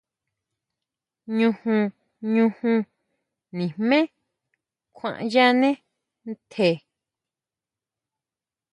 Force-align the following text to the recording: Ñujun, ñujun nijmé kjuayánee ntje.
Ñujun, 1.37 1.83
ñujun 2.33 2.79
nijmé 3.57 3.99
kjuayánee 4.95 5.75
ntje. 6.29 6.69